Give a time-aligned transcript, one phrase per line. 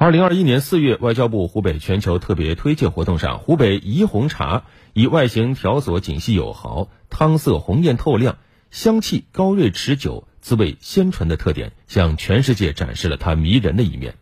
[0.00, 8.38] 二零二一年四月，外交部湖北全球特别推介活动上，湖北怡红茶以外形条索紧细有毫、汤色红艳透亮、
[8.70, 14.14] 香气高锐持久、滋味鲜醇的特点，向全世界展示了它迷人的一面。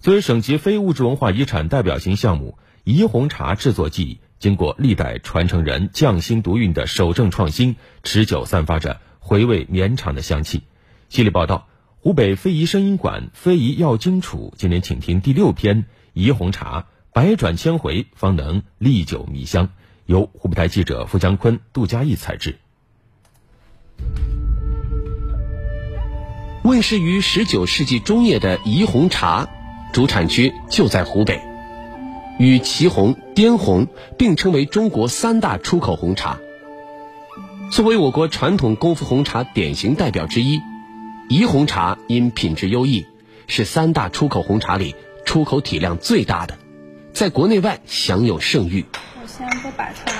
[0.00, 10.62] 作为省级非物质文化遗产代表性项目，怡红茶制作技艺经过历代传承人匠心独运的守正创新，持久散发着回味绵长的香气。
[11.10, 11.68] 系列报道。
[12.00, 19.70] 湖北非遗声音馆非遗要荆楚，今天请听第六篇《怡红茶》，百转千回方能历久弥香。
[20.06, 22.60] 由湖北台记者付江坤、杜佳义采制。
[26.62, 29.48] 问世于十九世纪中叶的怡红茶，
[29.92, 31.42] 主产区就在湖北，
[32.38, 36.38] 与祁红、滇红并称为中国三大出口红茶。
[37.72, 40.60] 作为我国传统功夫红茶典型代表之一。
[41.28, 43.06] 怡红茶因品质优异，
[43.48, 44.94] 是三大出口红茶里
[45.26, 46.54] 出口体量最大的，
[47.12, 48.86] 在国内外享有盛誉。
[49.20, 50.14] 我先不摆出来。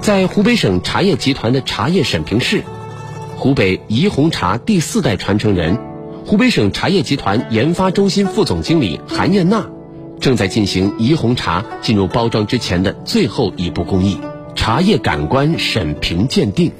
[0.00, 2.62] 在湖北省茶叶集团的茶叶审评室，
[3.36, 5.76] 湖北怡红茶第四代传承人、
[6.24, 9.68] 湖北省茶叶集团研发中心副总经理韩艳娜，
[10.20, 14.20] 正在进行怡红茶进入包装之前的最后一步工艺——
[14.54, 16.70] 茶叶感官审评鉴定。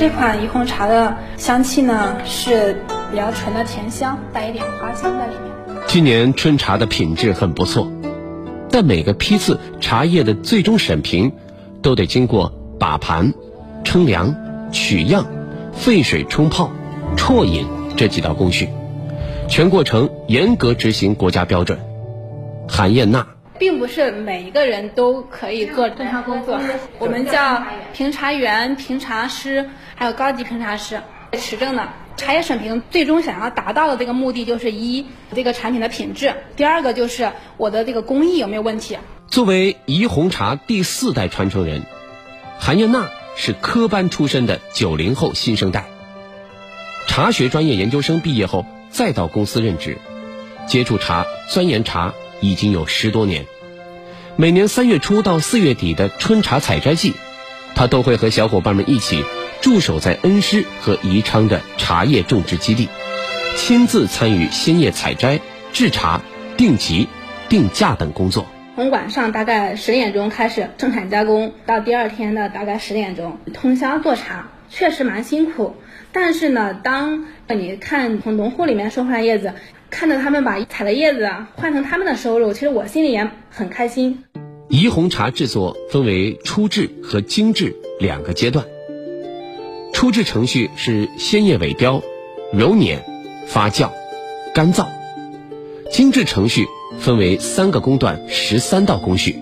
[0.00, 2.74] 这款怡红茶的香气呢是
[3.10, 5.76] 比较纯的甜香，带一点花香在里面。
[5.88, 7.92] 今年春茶的品质很不错，
[8.70, 11.30] 但每个批次茶叶的最终审评，
[11.82, 13.34] 都得经过把盘、
[13.84, 14.34] 称量、
[14.72, 15.26] 取样、
[15.74, 16.70] 沸水冲泡、
[17.14, 18.70] 啜饮这几道工序，
[19.50, 21.78] 全过程严格执行国家标准。
[22.66, 23.26] 韩艳娜。
[23.60, 26.58] 并不是每一个人都可以做正茶工作，
[26.98, 31.02] 我们叫评茶员、评茶师，还有高级评茶师
[31.34, 31.86] 持证的。
[32.16, 38.96] 茶叶审评最终想要达到的这个目的，就是一这个产品的品质，第二个就是我的这个工艺有没有问题。
[39.28, 41.82] 作为怡红茶第四代传承人，
[42.58, 45.84] 韩艳娜是科班出身的九零后新生代，
[47.06, 49.98] 茶学专业研究生毕业后再到公司任职，
[50.66, 52.14] 接触茶、钻研茶。
[52.40, 53.46] 已经有十多年，
[54.36, 57.14] 每年三月初到四月底的春茶采摘季，
[57.74, 59.24] 他都会和小伙伴们一起
[59.60, 62.88] 驻守在恩施和宜昌的茶叶种植基地，
[63.56, 65.40] 亲自参与鲜叶采摘、
[65.72, 66.22] 制茶、
[66.56, 67.08] 定级、
[67.48, 68.46] 定价等工作。
[68.76, 75.76] 从晚上大概十点钟开始生产加工，到第二天的大概十点钟通宵做茶，确实蛮辛苦。
[76.12, 79.52] 但是呢，当你看从农户里面收回来叶子。
[79.90, 84.24] 看着他们把采的叶子换成他们的收入，其实我心里也很开心。
[84.68, 88.64] 怡红茶制作分为初制和精制两个阶段。
[89.92, 92.02] 初制程序是鲜叶萎凋、
[92.52, 93.02] 揉捻、
[93.46, 93.90] 发酵、
[94.54, 94.86] 干燥；
[95.90, 96.66] 精制程序
[96.98, 99.36] 分为三个工段、十三道工序，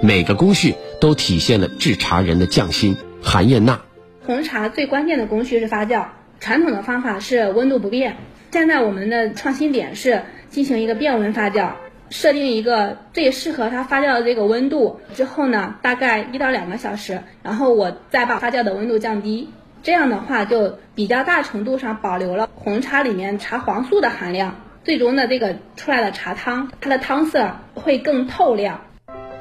[0.00, 2.96] 每个工序都体现了制茶人的匠心。
[3.20, 3.82] 韩燕娜，
[4.24, 6.06] 红茶最关键的工序是发酵，
[6.40, 8.16] 传统的方法是温度不变。
[8.52, 11.70] 现在我们的创新点是进行一个变温发酵，
[12.10, 19.48] 设定一个最适合它发酵的这个温度之后呢，大概一到两个小时，然后我再把发酵的温度降低，
[19.82, 28.82] 这样的话就比较大程度上保留了红茶里面茶黄素的含量，最终的这个出来的茶汤，它的汤色会更透亮。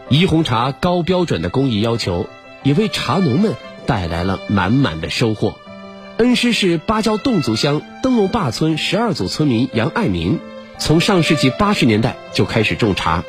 [0.08, 2.28] 怡红茶高标准的工艺要求，
[2.64, 3.56] 也为茶农们
[3.86, 5.56] 带来了满满的收获。
[6.18, 10.40] 恩施市芭蕉侗族乡灯笼坝村十二组村民杨爱民，
[10.78, 13.24] 从上世纪八十年代就开始种茶，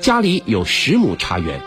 [0.00, 1.60] 家里有十亩茶园。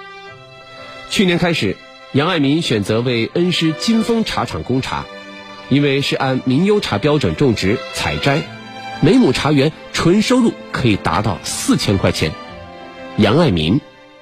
[1.09, 1.77] 去年开始，
[2.13, 5.05] 杨爱民选择为恩施金丰茶厂供茶，
[5.69, 8.41] 因为是按名优茶标准种植采摘，
[9.01, 12.31] 每亩茶园纯收入可以达到四千块钱。
[13.17, 13.79] 杨爱民。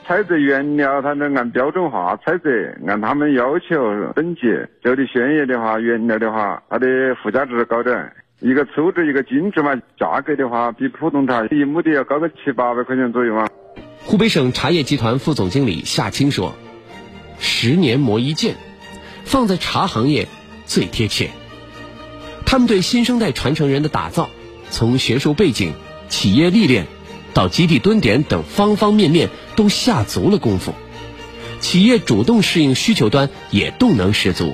[0.08, 2.50] 采摘原料，它能按标准化采摘，
[2.88, 4.42] 按他们要求等级。
[4.84, 6.88] 这里鲜叶的话，原料的话，它的
[7.22, 8.12] 附加值高点。
[8.40, 13.48] 一个粗制，一个精致嘛，价格的话，比普通茶一亩地要高个七八百块钱左右嘛。
[14.00, 16.54] 湖北省茶叶集团副总经理夏青说
[17.40, 18.56] ：“十年磨一剑，
[19.24, 20.28] 放在茶行业
[20.66, 21.30] 最贴切。
[22.46, 24.30] 他们对新生代传承人的打造，
[24.70, 25.74] 从学术背景、
[26.10, 26.86] 企业历练。”
[27.34, 30.74] 到基地蹲点等方方面面都下足了功夫，
[31.60, 34.54] 企业主动适应需求端也动能十足。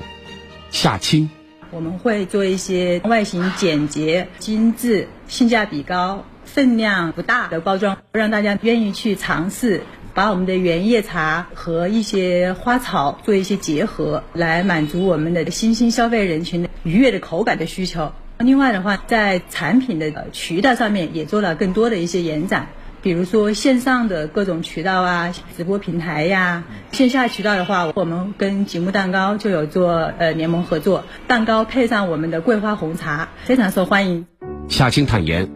[0.71, 1.29] 夏青，
[1.71, 9.83] 我们会做一些外形简洁、精致、性价比高、分量不大的包装，让大家愿意去尝试。
[10.11, 18.11] 把我们的原叶茶和一些花草做一些结合，来满足我们的新兴消费人群的愉悦的口感的需求。
[18.39, 22.69] 另外的话，在产品的渠道上面也做了更多的一些延展，
[23.01, 34.25] 比如说线上的各种渠道啊，直播平台呀；线下渠道的话，我们跟吉木蛋糕就有做呃联盟合作，蛋糕配上我们的桂花红茶，非常受欢迎。
[34.67, 35.49] 夏青坦言，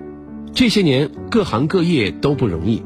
[0.54, 2.84] 这些年各行各业都不容易，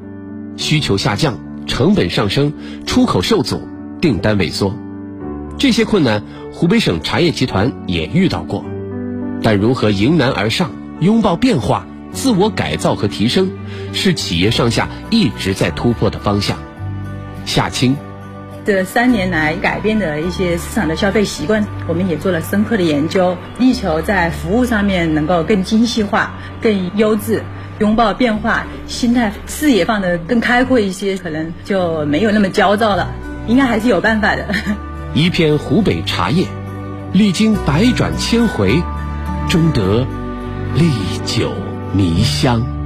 [0.56, 1.38] 需求下降，
[1.68, 2.54] 成本上升，
[2.86, 3.62] 出口受阻，
[4.01, 4.75] 订单萎缩，
[5.59, 8.65] 这些困难，湖北省茶叶集团也遇到过。
[9.44, 13.51] 但如何迎难而上，拥抱变化，自我改造和提升，
[13.94, 16.57] 是企业上下一直在突破的方向。
[17.45, 17.95] 夏青，
[18.65, 27.44] 这三年来改变的一些市场的消费习惯，我们也做了深刻的研究，力求在服务上面能够更精细化、更优质，
[27.80, 33.13] 拥抱变化，心态、视野放得更开阔一些，可能就没有那么焦躁了。
[33.48, 34.45] 应该还是有办法的。
[35.13, 36.45] 一片湖北茶叶，
[37.13, 38.83] 历经百转千回。
[39.50, 40.06] 终得
[40.75, 40.89] 历
[41.25, 41.54] 久
[41.94, 42.76] 迷香。